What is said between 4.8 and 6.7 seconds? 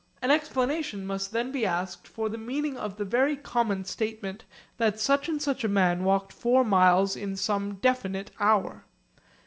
such and such a man walked four